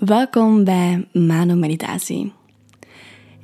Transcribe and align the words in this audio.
Welkom 0.00 0.64
bij 0.64 1.08
Mano 1.12 1.54
Meditatie. 1.54 2.32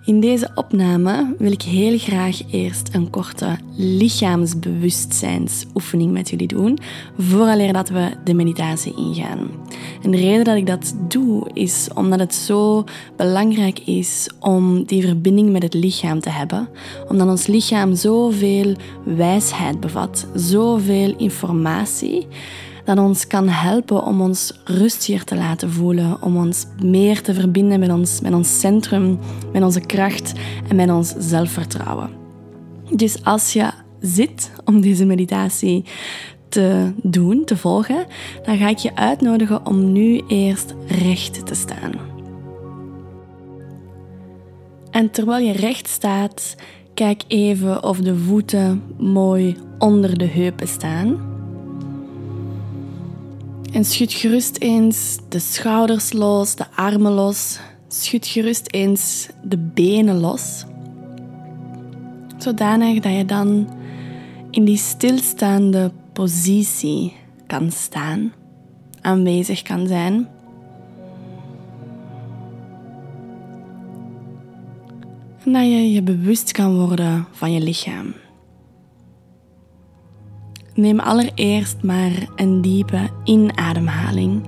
In 0.04 0.20
deze 0.20 0.50
opname 0.54 1.34
wil 1.38 1.52
ik 1.52 1.62
heel 1.62 1.98
graag 1.98 2.52
eerst 2.52 2.94
een 2.94 3.10
korte 3.10 3.58
lichaamsbewustzijnsoefening 3.76 6.12
met 6.12 6.30
jullie 6.30 6.46
doen, 6.46 6.78
vooraleer 7.18 7.72
dat 7.72 7.88
we 7.88 8.16
de 8.24 8.34
meditatie 8.34 8.96
ingaan. 8.96 9.50
En 10.02 10.10
de 10.10 10.16
reden 10.16 10.44
dat 10.44 10.56
ik 10.56 10.66
dat 10.66 10.94
doe 11.08 11.50
is 11.52 11.88
omdat 11.94 12.18
het 12.18 12.34
zo 12.34 12.84
belangrijk 13.16 13.78
is 13.78 14.30
om 14.40 14.84
die 14.84 15.06
verbinding 15.06 15.50
met 15.50 15.62
het 15.62 15.74
lichaam 15.74 16.20
te 16.20 16.30
hebben, 16.30 16.68
omdat 17.08 17.28
ons 17.28 17.46
lichaam 17.46 17.94
zoveel 17.94 18.76
wijsheid 19.04 19.80
bevat, 19.80 20.26
zoveel 20.34 21.16
informatie 21.16 22.26
dat 22.86 22.98
ons 22.98 23.26
kan 23.26 23.48
helpen 23.48 24.04
om 24.04 24.20
ons 24.20 24.52
rustiger 24.64 25.24
te 25.24 25.36
laten 25.36 25.72
voelen, 25.72 26.22
om 26.22 26.36
ons 26.36 26.66
meer 26.82 27.22
te 27.22 27.34
verbinden 27.34 27.80
met 27.80 27.90
ons, 27.90 28.20
met 28.20 28.32
ons 28.32 28.60
centrum, 28.60 29.18
met 29.52 29.62
onze 29.62 29.80
kracht 29.80 30.32
en 30.68 30.76
met 30.76 30.90
ons 30.90 31.14
zelfvertrouwen. 31.18 32.10
Dus 32.90 33.24
als 33.24 33.52
je 33.52 33.70
zit 34.00 34.50
om 34.64 34.80
deze 34.80 35.04
meditatie 35.04 35.84
te 36.48 36.92
doen, 37.02 37.44
te 37.44 37.56
volgen, 37.56 38.06
dan 38.44 38.56
ga 38.56 38.68
ik 38.68 38.78
je 38.78 38.96
uitnodigen 38.96 39.66
om 39.66 39.92
nu 39.92 40.22
eerst 40.28 40.74
recht 40.86 41.46
te 41.46 41.54
staan. 41.54 41.92
En 44.90 45.10
terwijl 45.10 45.46
je 45.46 45.52
recht 45.52 45.88
staat, 45.88 46.56
kijk 46.94 47.22
even 47.28 47.82
of 47.84 47.98
de 47.98 48.16
voeten 48.16 48.82
mooi 48.98 49.56
onder 49.78 50.18
de 50.18 50.26
heupen 50.26 50.68
staan. 50.68 51.35
En 53.76 53.84
schud 53.84 54.12
gerust 54.12 54.58
eens 54.58 55.18
de 55.28 55.38
schouders 55.38 56.12
los, 56.12 56.54
de 56.54 56.64
armen 56.74 57.12
los. 57.12 57.58
Schud 57.88 58.26
gerust 58.26 58.72
eens 58.72 59.28
de 59.42 59.58
benen 59.58 60.20
los. 60.20 60.64
Zodanig 62.38 63.00
dat 63.00 63.12
je 63.12 63.24
dan 63.24 63.68
in 64.50 64.64
die 64.64 64.76
stilstaande 64.76 65.90
positie 66.12 67.12
kan 67.46 67.70
staan, 67.70 68.32
aanwezig 69.00 69.62
kan 69.62 69.86
zijn. 69.86 70.28
En 75.44 75.52
dat 75.52 75.62
je 75.62 75.92
je 75.92 76.02
bewust 76.02 76.52
kan 76.52 76.76
worden 76.76 77.26
van 77.32 77.52
je 77.52 77.60
lichaam. 77.60 78.14
Neem 80.76 81.00
allereerst 81.00 81.82
maar 81.82 82.28
een 82.34 82.60
diepe 82.60 83.10
inademhaling. 83.24 84.42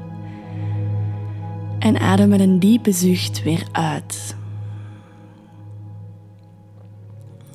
En 1.79 1.99
adem 1.99 2.29
met 2.29 2.41
een 2.41 2.59
diepe 2.59 2.93
zucht 2.93 3.43
weer 3.43 3.67
uit. 3.73 4.37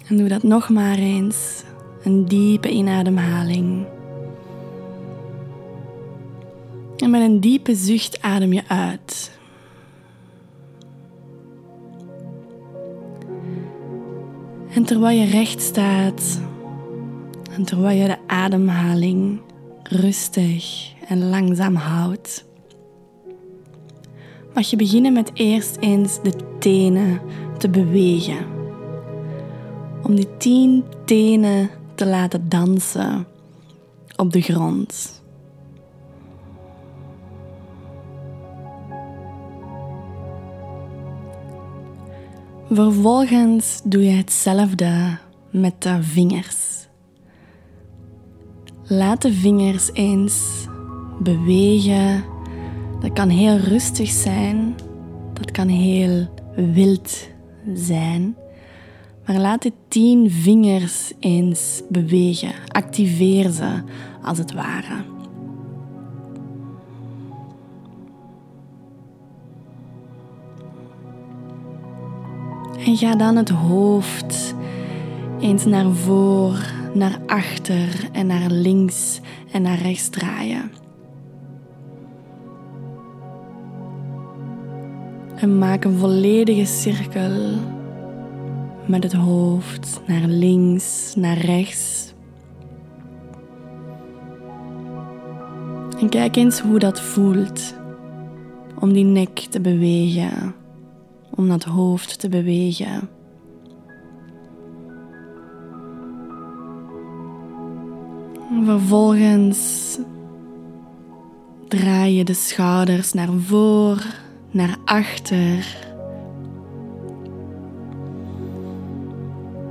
En 0.08 0.18
doe 0.18 0.28
dat 0.28 0.44
nog 0.44 0.70
maar 0.70 0.98
eens. 0.98 1.64
Een 2.04 2.26
diepe 2.26 2.70
inademhaling. 2.70 3.86
En 6.98 7.10
met 7.10 7.22
een 7.22 7.40
diepe 7.40 7.76
zucht 7.76 8.22
adem 8.22 8.54
je 8.54 8.64
uit. 8.68 9.38
En 14.74 14.84
terwijl 14.84 15.20
je 15.20 15.26
recht 15.26 15.62
staat, 15.62 16.42
en 17.56 17.64
terwijl 17.64 18.02
je 18.02 18.08
de 18.08 18.18
ademhaling 18.28 19.42
rustig 19.84 20.92
en 21.08 21.30
langzaam 21.30 21.76
houdt, 21.76 22.46
mag 24.54 24.70
je 24.70 24.76
beginnen 24.76 25.14
met 25.14 25.32
eerst 25.34 25.78
eens 25.80 26.22
de 26.22 26.34
tenen 26.60 27.22
te 27.58 27.70
bewegen. 27.70 28.46
Om 30.04 30.16
die 30.16 30.38
tien 30.38 30.84
tenen 31.06 31.70
te 31.96 32.06
laten 32.06 32.50
dansen 32.50 33.28
op 34.16 34.32
de 34.32 34.42
grond. 34.42 35.22
Vervolgens 42.70 43.82
doe 43.84 44.04
je 44.04 44.12
hetzelfde 44.12 45.18
met 45.50 45.82
de 45.82 46.04
vingers. 46.04 46.83
Laat 48.88 49.22
de 49.22 49.34
vingers 49.34 49.90
eens 49.94 50.68
bewegen. 51.20 52.24
Dat 53.00 53.14
kan 53.14 53.30
heel 53.30 53.58
rustig 53.58 54.10
zijn. 54.10 54.76
Dat 55.34 55.52
kan 55.52 55.68
heel 55.68 56.28
wild 56.56 57.28
zijn. 57.74 58.36
Maar 59.26 59.38
laat 59.38 59.62
de 59.62 59.72
tien 59.88 60.32
vingers 60.32 61.14
eens 61.20 61.82
bewegen. 61.90 62.52
Activeer 62.68 63.50
ze 63.50 63.82
als 64.22 64.38
het 64.38 64.54
ware. 64.54 65.04
En 72.86 72.98
ga 72.98 73.16
dan 73.16 73.36
het 73.36 73.50
hoofd 73.50 74.56
eens 75.40 75.66
naar 75.66 75.92
voren 75.92 76.83
naar 76.94 77.20
achter 77.26 78.10
en 78.12 78.28
naar 78.28 78.50
links 78.50 79.22
en 79.52 79.62
naar 79.62 79.78
rechts 79.78 80.10
draaien. 80.10 80.72
En 85.36 85.58
maak 85.58 85.84
een 85.84 85.98
volledige 85.98 86.66
cirkel 86.66 87.60
met 88.86 89.04
het 89.04 89.14
hoofd 89.14 90.02
naar 90.08 90.28
links, 90.28 91.14
naar 91.16 91.38
rechts. 91.38 92.14
En 96.00 96.10
kijk 96.10 96.36
eens 96.36 96.60
hoe 96.60 96.80
dat 96.80 97.02
voelt 97.02 97.76
om 98.80 98.94
die 98.94 99.06
nek 99.06 99.40
te 99.40 99.62
bewegen, 99.62 100.56
om 101.36 101.48
dat 101.48 101.64
hoofd 101.64 102.20
te 102.20 102.30
bewegen. 102.30 103.10
Vervolgens 108.66 109.98
draai 111.68 112.18
je 112.18 112.24
de 112.24 112.34
schouders 112.34 113.14
naar 113.14 113.30
voor, 113.46 114.06
naar 114.52 114.78
achter. 114.86 115.78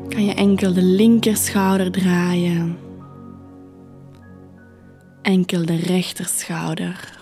Kan 0.08 0.24
je 0.24 0.34
enkel 0.34 0.72
de 0.72 0.82
linker 0.82 1.36
schouder 1.36 1.90
draaien, 1.90 2.78
enkel 5.22 5.66
de 5.66 5.76
rechter 5.76 6.26
schouder. 6.26 7.20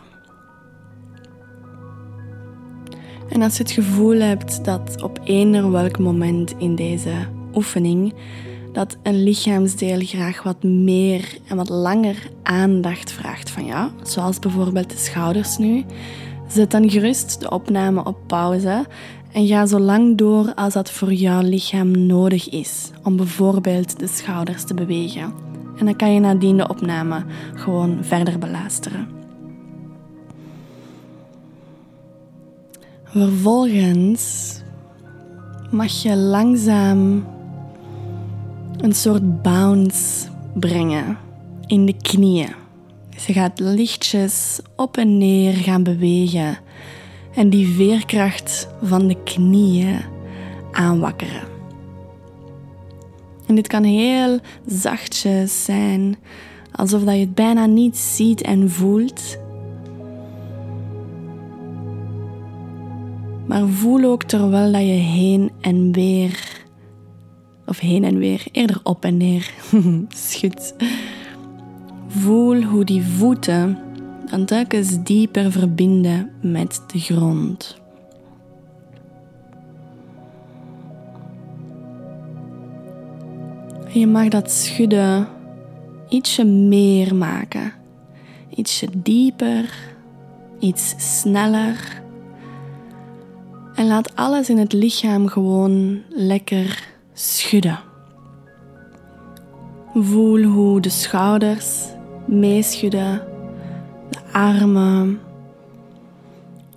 En 3.28 3.42
als 3.42 3.56
je 3.56 3.62
het 3.62 3.72
gevoel 3.72 4.20
hebt 4.20 4.64
dat 4.64 5.02
op 5.02 5.20
eender 5.24 5.70
welk 5.70 5.98
moment 5.98 6.54
in 6.58 6.74
deze 6.74 7.14
oefening 7.54 8.14
dat 8.72 8.96
een 9.02 9.22
lichaamsdeel 9.22 10.00
graag 10.00 10.42
wat 10.42 10.62
meer 10.62 11.38
en 11.48 11.56
wat 11.56 11.68
langer 11.68 12.30
aandacht 12.42 13.12
vraagt 13.12 13.50
van 13.50 13.64
jou, 13.64 13.90
zoals 14.02 14.38
bijvoorbeeld 14.38 14.90
de 14.90 14.96
schouders 14.96 15.58
nu, 15.58 15.84
zet 16.48 16.70
dan 16.70 16.90
gerust 16.90 17.40
de 17.40 17.50
opname 17.50 18.04
op 18.04 18.16
pauze 18.26 18.86
en 19.32 19.46
ga 19.46 19.66
zo 19.66 19.78
lang 19.78 20.16
door 20.16 20.54
als 20.54 20.74
dat 20.74 20.90
voor 20.90 21.12
jouw 21.12 21.42
lichaam 21.42 22.06
nodig 22.06 22.48
is 22.48 22.90
om 23.02 23.16
bijvoorbeeld 23.16 23.98
de 23.98 24.06
schouders 24.06 24.64
te 24.64 24.74
bewegen. 24.74 25.32
En 25.76 25.84
dan 25.84 25.96
kan 25.96 26.14
je 26.14 26.20
nadien 26.20 26.56
de 26.56 26.68
opname 26.68 27.24
gewoon 27.54 27.98
verder 28.00 28.38
beluisteren. 28.38 29.08
Vervolgens 33.04 34.54
mag 35.70 36.02
je 36.02 36.16
langzaam 36.16 37.24
een 38.80 38.94
soort 38.94 39.42
bounce 39.42 40.28
brengen 40.54 41.18
in 41.66 41.86
de 41.86 41.94
knieën. 42.02 42.54
Ze 43.18 43.32
gaat 43.32 43.60
lichtjes 43.60 44.60
op 44.76 44.96
en 44.96 45.18
neer 45.18 45.52
gaan 45.52 45.82
bewegen 45.82 46.58
en 47.34 47.50
die 47.50 47.68
veerkracht 47.68 48.68
van 48.82 49.06
de 49.06 49.16
knieën 49.24 50.00
aanwakkeren. 50.72 51.48
En 53.46 53.54
dit 53.54 53.66
kan 53.66 53.84
heel 53.84 54.38
zachtjes 54.66 55.64
zijn, 55.64 56.16
alsof 56.72 57.04
dat 57.04 57.14
je 57.14 57.20
het 57.20 57.34
bijna 57.34 57.66
niet 57.66 57.96
ziet 57.96 58.42
en 58.42 58.70
voelt. 58.70 59.38
Maar 63.46 63.68
voel 63.68 64.04
ook 64.04 64.22
terwijl 64.22 64.72
dat 64.72 64.80
je 64.80 64.86
heen 64.86 65.50
en 65.60 65.92
weer 65.92 66.59
of 67.70 67.78
heen 67.78 68.04
en 68.04 68.18
weer, 68.18 68.46
eerder 68.52 68.80
op 68.82 69.04
en 69.04 69.16
neer. 69.16 69.50
Schud. 70.08 70.74
Voel 72.08 72.62
hoe 72.62 72.84
die 72.84 73.02
voeten 73.02 73.78
dan 74.30 74.44
telkens 74.44 75.02
dieper 75.02 75.52
verbinden 75.52 76.30
met 76.40 76.82
de 76.92 76.98
grond. 76.98 77.80
je 83.92 84.06
mag 84.06 84.28
dat 84.28 84.50
schudden 84.50 85.28
ietsje 86.08 86.44
meer 86.44 87.14
maken. 87.14 87.72
Ietsje 88.54 88.88
dieper, 88.96 89.74
iets 90.58 90.94
sneller. 91.18 92.02
En 93.74 93.86
laat 93.86 94.16
alles 94.16 94.48
in 94.48 94.58
het 94.58 94.72
lichaam 94.72 95.28
gewoon 95.28 96.02
lekker 96.08 96.89
schudden. 97.20 97.78
Voel 99.94 100.42
hoe 100.42 100.80
de 100.80 100.88
schouders 100.88 101.86
meeschudden, 102.26 103.22
de 104.10 104.18
armen, 104.32 105.20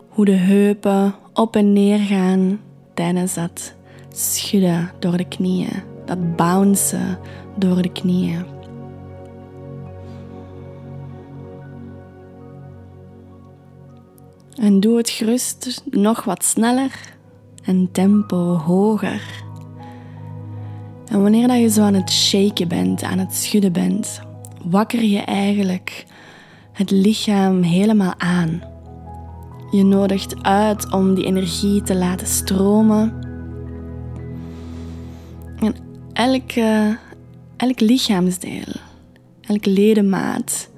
hoe 0.08 0.26
de 0.26 0.32
heupen 0.32 1.16
op 1.34 1.56
en 1.56 1.74
neer 1.74 2.00
gaan 2.00 2.60
tijdens 2.94 3.34
dat 3.34 3.74
schudden 4.10 4.92
door 5.00 5.18
de 5.18 5.28
knieën, 5.28 5.84
dat 6.06 6.36
bouncen 6.36 7.18
door 7.56 7.82
de 7.82 7.92
knieën. 7.92 8.46
En 14.56 14.80
doe 14.80 14.98
het 14.98 15.10
gerust 15.10 15.84
nog 15.92 16.24
wat 16.24 16.44
sneller 16.44 17.00
en 17.64 17.92
tempo 17.92 18.56
hoger. 18.56 19.44
En 21.14 21.22
wanneer 21.22 21.48
dat 21.48 21.60
je 21.60 21.70
zo 21.70 21.82
aan 21.82 21.94
het 21.94 22.12
shaken 22.12 22.68
bent, 22.68 23.04
aan 23.04 23.20
het 23.20 23.36
schudden 23.36 23.72
bent, 23.72 24.22
wakker 24.64 25.04
je 25.04 25.20
eigenlijk 25.20 26.06
het 26.72 26.92
lichaam 26.92 27.62
helemaal 27.62 28.14
aan. 28.18 28.62
Je 29.72 29.84
nodigt 29.84 30.44
uit 30.44 30.92
om 30.92 31.14
die 31.14 31.26
energie 31.26 31.82
te 31.82 31.96
laten 31.96 32.28
stromen. 32.28 33.14
En 35.60 35.76
elke, 36.14 36.98
elk 37.58 37.80
lichaamsdeel, 37.80 38.74
elk 39.42 39.66
ledemaat 39.66 40.70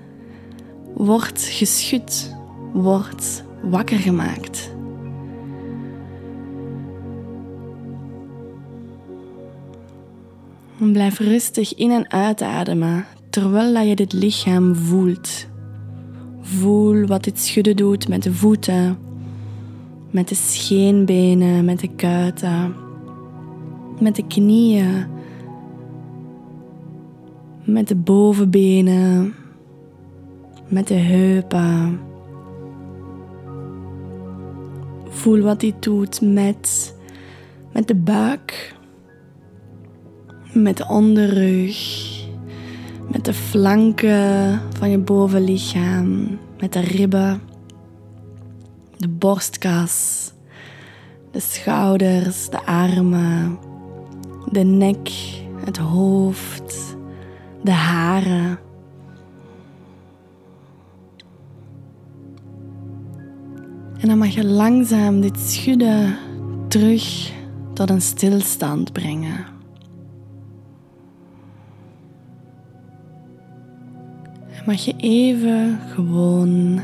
wordt 0.94 1.44
geschud, 1.44 2.36
wordt 2.74 3.44
wakker 3.62 3.98
gemaakt. 3.98 4.75
En 10.86 10.92
blijf 10.92 11.20
rustig 11.20 11.76
in 11.76 11.92
en 11.92 12.12
uitademen 12.12 13.06
terwijl 13.30 13.88
je 13.88 13.96
dit 13.96 14.14
lichaam 14.14 14.76
voelt. 14.76 15.48
Voel 16.42 17.06
wat 17.06 17.24
dit 17.24 17.40
schudden 17.40 17.76
doet 17.76 18.08
met 18.08 18.24
de 18.24 18.34
voeten, 18.34 18.98
met 20.12 20.28
de 20.28 20.36
scheenbenen, 20.36 21.66
met 21.66 21.80
de 21.80 21.90
kuiten, 21.96 22.76
met 24.00 24.16
de 24.16 24.28
knieën, 24.28 25.08
met 27.64 27.88
de 27.88 27.96
bovenbenen, 27.96 29.34
met 30.68 30.88
de 30.88 30.94
heupen. 30.94 32.00
Voel 35.10 35.42
wat 35.42 35.60
dit 35.60 35.84
doet 35.84 36.22
met, 36.22 36.96
met 37.74 37.88
de 37.88 37.96
buik, 37.96 38.75
met 40.56 40.78
de 40.78 40.88
onderrug, 40.88 41.78
met 43.12 43.26
de 43.26 43.34
flanken 43.34 44.62
van 44.78 44.90
je 44.90 44.98
bovenlichaam, 44.98 46.40
met 46.60 46.74
de 46.74 46.80
ribben, 46.80 47.42
de 48.98 49.08
borstkas, 49.08 50.32
de 51.32 51.40
schouders, 51.40 52.50
de 52.50 52.66
armen, 52.66 53.58
de 54.52 54.64
nek, 54.64 55.12
het 55.66 55.78
hoofd, 55.78 56.96
de 57.64 57.72
haren. 57.72 58.60
En 63.98 64.08
dan 64.08 64.18
mag 64.18 64.30
je 64.30 64.46
langzaam 64.46 65.22
dit 65.22 65.40
schudden 65.40 66.18
terug 66.68 67.32
tot 67.74 67.90
een 67.90 68.02
stilstand 68.02 68.92
brengen. 68.92 69.55
Mag 74.66 74.86
je 74.86 74.94
even 74.98 75.80
gewoon 75.94 76.82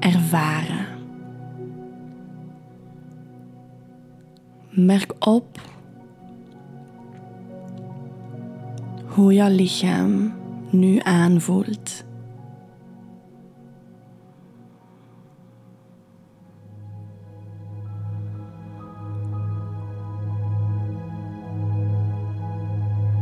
ervaren. 0.00 0.86
Merk 4.70 5.26
op 5.26 5.60
hoe 9.06 9.34
jouw 9.34 9.50
lichaam 9.50 10.32
nu 10.70 11.00
aanvoelt. 11.00 12.04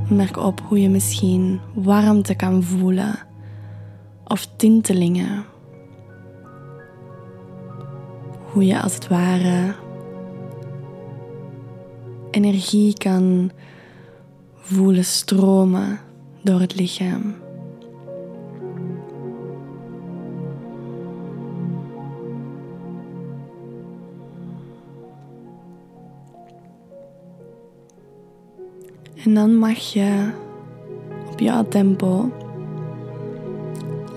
Merk 0.09 0.37
op 0.37 0.61
hoe 0.61 0.81
je 0.81 0.89
misschien 0.89 1.61
warmte 1.75 2.35
kan 2.35 2.63
voelen 2.63 3.31
of 4.33 4.49
tintelingen. 4.57 5.45
Hoe 8.53 8.67
je 8.67 8.83
als 8.83 8.95
het 8.95 9.09
ware 9.09 9.75
energie 12.31 12.95
kan 12.99 13.51
voelen 14.55 15.05
stromen 15.05 16.01
door 16.43 16.61
het 16.61 16.75
lichaam. 16.75 17.35
En 29.25 29.35
dan 29.35 29.57
mag 29.57 29.79
je 29.79 30.31
op 31.31 31.41
jouw 31.41 31.69
tempo 31.69 32.42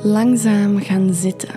langzaam 0.06 0.80
gaan 0.80 1.14
zitten. 1.14 1.50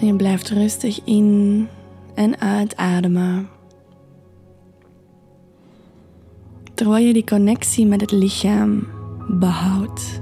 En 0.00 0.06
je 0.06 0.16
blijft 0.16 0.48
rustig 0.48 1.04
in 1.04 1.68
en 2.14 2.40
uitademen. 2.40 3.48
Terwijl 6.74 7.06
je 7.06 7.12
die 7.12 7.24
connectie 7.24 7.86
met 7.86 8.00
het 8.00 8.12
lichaam 8.12 8.86
behoudt. 9.28 10.20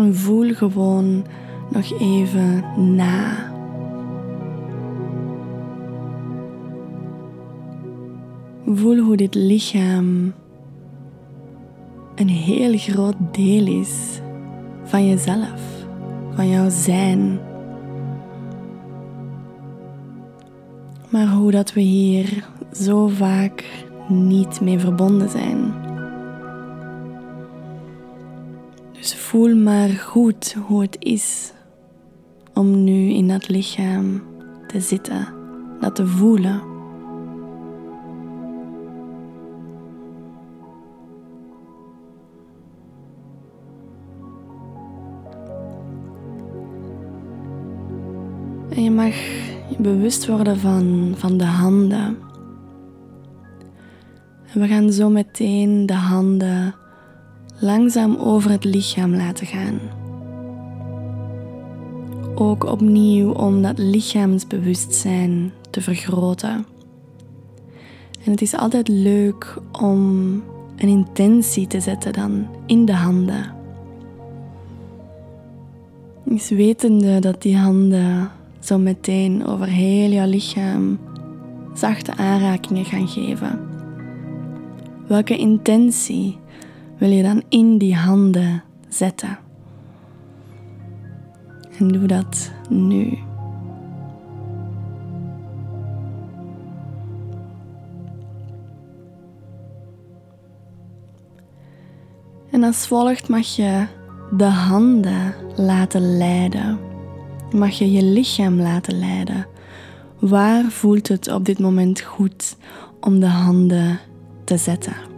En 0.00 0.14
voel 0.14 0.54
gewoon 0.54 1.24
nog 1.70 2.00
even 2.00 2.64
na. 2.96 3.52
Voel 8.66 8.98
hoe 8.98 9.16
dit 9.16 9.34
lichaam 9.34 10.32
een 12.14 12.28
heel 12.28 12.78
groot 12.78 13.16
deel 13.32 13.66
is 13.66 14.20
van 14.84 15.08
jezelf, 15.08 15.86
van 16.34 16.48
jouw 16.48 16.68
zijn. 16.70 17.40
Maar 21.08 21.28
hoe 21.28 21.50
dat 21.50 21.72
we 21.72 21.80
hier 21.80 22.44
zo 22.72 23.08
vaak 23.08 23.64
niet 24.08 24.60
mee 24.60 24.78
verbonden 24.78 25.28
zijn. 25.28 25.89
Voel 29.30 29.56
maar 29.56 29.88
goed 29.88 30.56
hoe 30.66 30.80
het 30.80 30.96
is 30.98 31.52
om 32.54 32.84
nu 32.84 33.10
in 33.10 33.28
dat 33.28 33.48
lichaam 33.48 34.22
te 34.66 34.80
zitten, 34.80 35.28
dat 35.80 35.94
te 35.94 36.06
voelen. 36.06 36.62
En 48.68 48.82
je 48.82 48.90
mag 48.90 49.14
je 49.68 49.76
bewust 49.78 50.26
worden 50.26 50.58
van, 50.58 51.14
van 51.16 51.36
de 51.36 51.44
handen. 51.44 52.18
En 54.52 54.60
we 54.60 54.66
gaan 54.66 54.92
zo 54.92 55.10
meteen 55.10 55.86
de 55.86 55.94
handen 55.94 56.74
langzaam 57.60 58.16
over 58.16 58.50
het 58.50 58.64
lichaam 58.64 59.14
laten 59.14 59.46
gaan. 59.46 59.78
Ook 62.34 62.64
opnieuw 62.64 63.32
om 63.32 63.62
dat 63.62 63.78
lichaamsbewustzijn 63.78 65.52
te 65.70 65.80
vergroten. 65.80 66.66
En 68.24 68.30
het 68.30 68.40
is 68.40 68.54
altijd 68.54 68.88
leuk 68.88 69.56
om 69.72 69.98
een 70.76 70.88
intentie 70.88 71.66
te 71.66 71.80
zetten 71.80 72.12
dan 72.12 72.46
in 72.66 72.84
de 72.84 72.94
handen. 72.94 73.54
Is 76.24 76.50
wetende 76.50 77.18
dat 77.18 77.42
die 77.42 77.56
handen 77.56 78.30
zo 78.60 78.78
meteen 78.78 79.46
over 79.46 79.66
heel 79.66 80.10
jouw 80.10 80.28
lichaam 80.28 80.98
zachte 81.74 82.16
aanrakingen 82.16 82.84
gaan 82.84 83.08
geven. 83.08 83.60
Welke 85.06 85.36
intentie 85.36 86.38
wil 87.00 87.10
je 87.10 87.22
dan 87.22 87.42
in 87.48 87.78
die 87.78 87.96
handen 87.96 88.62
zetten? 88.88 89.38
En 91.78 91.88
doe 91.88 92.06
dat 92.06 92.52
nu. 92.68 93.18
En 102.50 102.62
als 102.62 102.86
volgt 102.86 103.28
mag 103.28 103.46
je 103.46 103.86
de 104.36 104.44
handen 104.44 105.34
laten 105.56 106.16
leiden. 106.16 106.78
Mag 107.52 107.70
je 107.70 107.92
je 107.92 108.02
lichaam 108.02 108.60
laten 108.60 108.98
leiden. 108.98 109.46
Waar 110.18 110.64
voelt 110.64 111.08
het 111.08 111.32
op 111.32 111.44
dit 111.44 111.58
moment 111.58 112.00
goed 112.00 112.56
om 113.00 113.20
de 113.20 113.26
handen 113.26 113.98
te 114.44 114.56
zetten? 114.56 115.09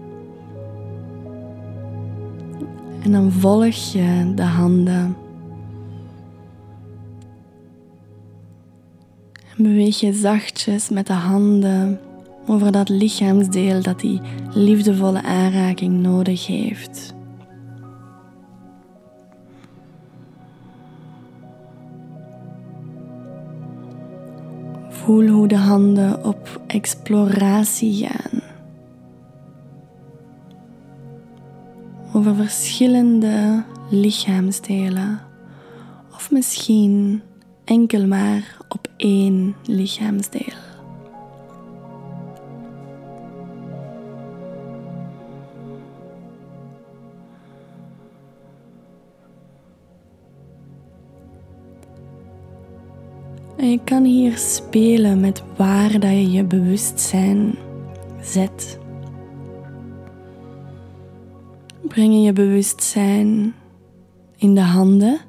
En 3.05 3.13
dan 3.13 3.33
volg 3.33 3.75
je 3.93 4.33
de 4.35 4.43
handen. 4.43 5.17
En 9.57 9.63
beweeg 9.63 10.01
je 10.01 10.13
zachtjes 10.13 10.89
met 10.89 11.07
de 11.07 11.13
handen 11.13 12.01
over 12.47 12.73
dat 12.73 12.89
lichaamsdeel 12.89 13.83
dat 13.83 14.01
die 14.01 14.21
liefdevolle 14.55 15.23
aanraking 15.23 16.01
nodig 16.01 16.47
heeft. 16.47 17.15
Voel 24.89 25.27
hoe 25.27 25.49
de 25.49 25.57
handen 25.57 26.25
op 26.25 26.61
exploratie 26.67 28.07
gaan. 28.07 28.52
Over 32.15 32.35
verschillende 32.35 33.65
lichaamsdelen. 33.91 35.21
Of 36.15 36.31
misschien 36.31 37.23
enkel 37.65 38.07
maar 38.07 38.57
op 38.69 38.89
één 38.97 39.55
lichaamsdeel. 39.67 40.55
En 53.57 53.71
je 53.71 53.81
kan 53.85 54.05
hier 54.05 54.39
spelen 54.39 55.21
met 55.21 55.43
waar 55.57 55.91
dat 55.91 56.11
je 56.11 56.31
je 56.31 56.45
bewustzijn 56.45 57.55
zet. 58.21 58.81
Breng 61.93 62.25
je 62.25 62.33
bewustzijn 62.33 63.55
in 64.37 64.55
de 64.55 64.61
handen, 64.61 65.21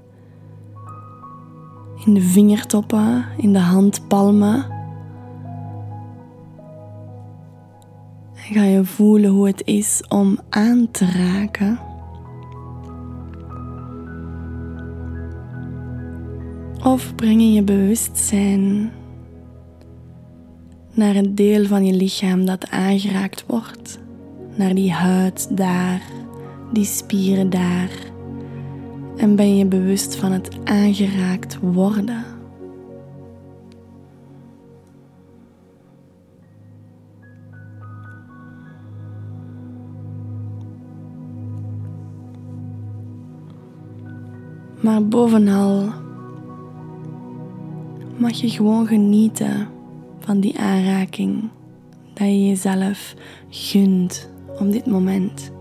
in 2.06 2.14
de 2.14 2.22
vingertoppen, 2.22 3.26
in 3.38 3.54
de 3.54 3.60
handpalmen. 3.60 4.66
En 8.36 8.54
ga 8.54 8.64
je 8.64 8.86
voelen 8.86 9.30
hoe 9.30 9.48
het 9.48 9.62
is 9.66 10.04
om 10.10 10.40
aan 10.50 10.88
te 10.92 11.06
raken. 11.06 11.80
Of 16.84 17.16
breng 17.16 17.42
je 17.42 17.52
je 17.54 17.64
bewustzijn 17.64 18.92
naar 20.94 21.16
een 21.16 21.36
deel 21.36 21.66
van 21.66 21.86
je 21.86 21.94
lichaam 21.94 22.46
dat 22.46 22.70
aangeraakt 22.70 23.44
wordt. 23.48 24.00
Naar 24.56 24.76
die 24.76 24.92
huid 24.92 25.58
daar, 25.58 26.02
die 26.74 26.86
spieren 26.86 27.50
daar. 27.50 27.90
En 29.18 29.36
ben 29.36 29.58
je 29.58 29.66
bewust 29.66 30.16
van 30.16 30.32
het 30.32 30.50
aangeraakt 30.64 31.60
worden. 31.60 32.24
Maar 44.82 45.08
bovenal 45.08 45.94
mag 48.18 48.32
je 48.32 48.50
gewoon 48.50 48.88
genieten 48.88 49.68
van 50.20 50.40
die 50.40 50.60
aanraking 50.60 51.50
dat 52.14 52.28
je 52.28 52.48
jezelf 52.48 53.16
gunt 53.50 54.30
op 54.60 54.72
dit 54.72 54.86
moment. 54.86 55.52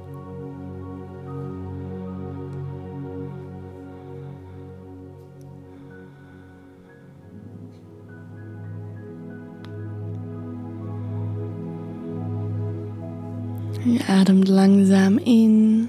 Je 13.85 14.05
ademt 14.07 14.49
langzaam 14.49 15.19
in 15.19 15.89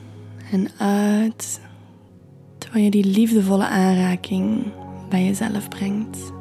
en 0.52 0.70
uit, 0.78 1.62
terwijl 2.58 2.84
je 2.84 2.92
die 2.92 3.06
liefdevolle 3.06 3.68
aanraking 3.68 4.64
bij 5.10 5.26
jezelf 5.26 5.68
brengt. 5.68 6.32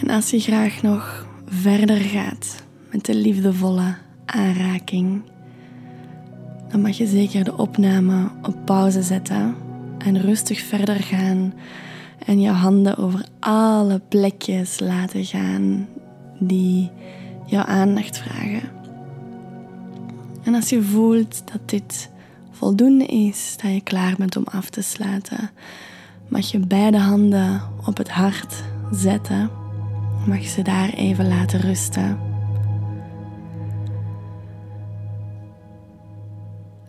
En 0.00 0.10
als 0.10 0.30
je 0.30 0.40
graag 0.40 0.82
nog 0.82 1.26
verder 1.46 1.96
gaat 1.96 2.64
met 2.90 3.04
de 3.04 3.14
liefdevolle 3.14 3.94
aanraking, 4.24 5.22
dan 6.72 6.80
mag 6.80 6.96
je 6.96 7.06
zeker 7.06 7.44
de 7.44 7.56
opname 7.56 8.28
op 8.42 8.56
pauze 8.64 9.02
zetten 9.02 9.54
en 9.98 10.20
rustig 10.20 10.60
verder 10.60 10.94
gaan 10.94 11.52
en 12.26 12.40
je 12.40 12.50
handen 12.50 12.96
over 12.96 13.26
alle 13.38 14.00
plekjes 14.08 14.80
laten 14.80 15.24
gaan 15.24 15.88
die 16.38 16.90
jouw 17.46 17.64
aandacht 17.64 18.18
vragen. 18.18 18.70
En 20.42 20.54
als 20.54 20.68
je 20.68 20.82
voelt 20.82 21.42
dat 21.52 21.68
dit 21.68 22.10
voldoende 22.50 23.06
is, 23.06 23.56
dat 23.62 23.72
je 23.72 23.80
klaar 23.80 24.14
bent 24.18 24.36
om 24.36 24.44
af 24.44 24.70
te 24.70 24.82
sluiten, 24.82 25.50
mag 26.28 26.50
je 26.50 26.58
beide 26.58 26.98
handen 26.98 27.62
op 27.86 27.96
het 27.96 28.10
hart 28.10 28.62
zetten 28.90 29.50
mag 30.26 30.40
je 30.40 30.48
ze 30.48 30.62
daar 30.62 30.88
even 30.88 31.28
laten 31.28 31.60
rusten. 31.60 32.31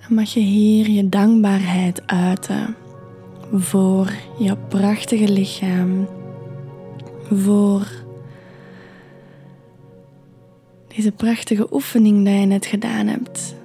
En 0.07 0.13
mag 0.15 0.29
je 0.29 0.39
hier 0.39 0.89
je 0.89 1.09
dankbaarheid 1.09 2.01
uiten 2.05 2.75
voor 3.53 4.13
je 4.39 4.55
prachtige 4.67 5.31
lichaam, 5.31 6.07
voor 7.31 7.87
deze 10.95 11.11
prachtige 11.11 11.73
oefening 11.73 12.25
die 12.25 12.33
je 12.33 12.45
net 12.45 12.65
gedaan 12.65 13.07
hebt. 13.07 13.55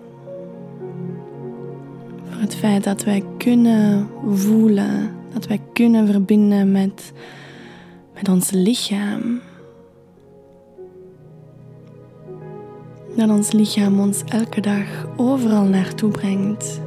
Voor 2.30 2.40
het 2.40 2.54
feit 2.54 2.84
dat 2.84 3.04
wij 3.04 3.24
kunnen 3.38 4.08
voelen, 4.30 5.14
dat 5.32 5.46
wij 5.46 5.60
kunnen 5.72 6.06
verbinden 6.06 6.72
met, 6.72 7.12
met 8.14 8.28
ons 8.28 8.50
lichaam. 8.50 9.40
Dat 13.18 13.30
ons 13.30 13.52
lichaam 13.52 14.00
ons 14.00 14.22
elke 14.24 14.60
dag 14.60 14.86
overal 15.16 15.64
naartoe 15.64 16.10
brengt. 16.10 16.80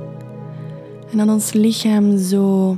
En 1.12 1.18
dat 1.18 1.28
ons 1.28 1.54
lichaam 1.54 2.18
zo 2.18 2.78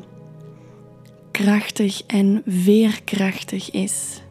krachtig 1.31 2.03
en 2.07 2.41
veerkrachtig 2.45 3.71
is. 3.71 4.21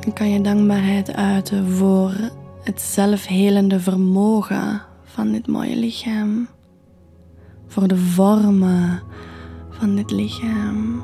Dan 0.00 0.12
kan 0.12 0.30
je 0.30 0.40
dankbaarheid 0.40 1.14
uiten 1.14 1.68
voor 1.68 2.12
het 2.62 2.80
zelfhelende 2.80 3.80
vermogen 3.80 4.82
van 5.04 5.32
dit 5.32 5.46
mooie 5.46 5.76
lichaam. 5.76 6.48
Voor 7.66 7.88
de 7.88 7.96
vormen 7.96 9.02
van 9.70 9.96
dit 9.96 10.10
lichaam. 10.10 11.02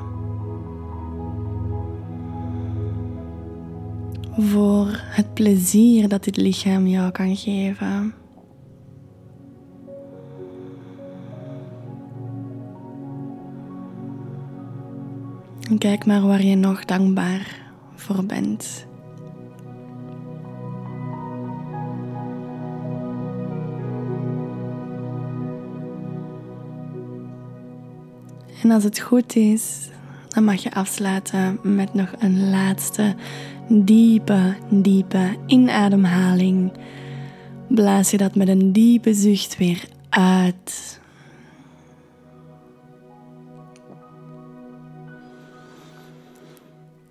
Voor 4.39 4.87
het 5.03 5.33
plezier 5.33 6.07
dat 6.07 6.23
dit 6.23 6.37
lichaam 6.37 6.87
jou 6.87 7.11
kan 7.11 7.35
geven. 7.35 8.13
En 15.69 15.77
kijk 15.77 16.05
maar 16.05 16.21
waar 16.21 16.43
je 16.43 16.55
nog 16.55 16.85
dankbaar 16.85 17.71
voor 17.95 18.25
bent. 18.25 18.87
En 28.63 28.71
als 28.71 28.83
het 28.83 28.99
goed 28.99 29.35
is, 29.35 29.89
dan 30.37 30.45
mag 30.45 30.63
je 30.63 30.73
afsluiten 30.73 31.59
met 31.61 31.93
nog 31.93 32.13
een 32.19 32.49
laatste 32.49 33.15
diepe, 33.67 34.55
diepe 34.69 35.37
inademhaling. 35.45 36.71
Blaas 37.67 38.11
je 38.11 38.17
dat 38.17 38.35
met 38.35 38.47
een 38.47 38.71
diepe 38.71 39.13
zucht 39.13 39.57
weer 39.57 39.83
uit. 40.09 40.99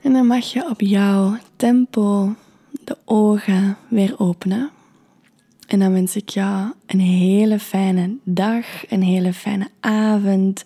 En 0.03 0.13
dan 0.13 0.27
mag 0.27 0.53
je 0.53 0.69
op 0.69 0.81
jouw 0.81 1.37
tempo 1.57 2.35
de 2.85 2.97
ogen 3.05 3.77
weer 3.89 4.15
openen. 4.19 4.71
En 5.67 5.79
dan 5.79 5.93
wens 5.93 6.17
ik 6.17 6.29
jou 6.29 6.73
een 6.87 7.01
hele 7.01 7.59
fijne 7.59 8.17
dag, 8.25 8.91
een 8.91 9.03
hele 9.03 9.33
fijne 9.33 9.69
avond, 9.81 10.65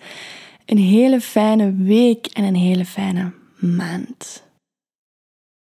een 0.70 0.78
hele 0.78 1.20
fijne 1.20 1.74
week 1.74 2.26
en 2.26 2.44
een 2.44 2.54
hele 2.54 2.84
fijne 2.84 3.32
maand. 3.56 4.42